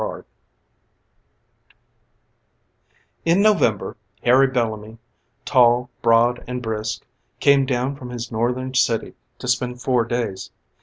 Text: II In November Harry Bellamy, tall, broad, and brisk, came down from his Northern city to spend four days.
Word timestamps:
II 0.01 0.23
In 3.23 3.39
November 3.43 3.97
Harry 4.23 4.47
Bellamy, 4.47 4.97
tall, 5.45 5.91
broad, 6.01 6.43
and 6.47 6.59
brisk, 6.59 7.05
came 7.39 7.67
down 7.67 7.95
from 7.95 8.09
his 8.09 8.31
Northern 8.31 8.73
city 8.73 9.13
to 9.37 9.47
spend 9.47 9.79
four 9.79 10.03
days. 10.05 10.49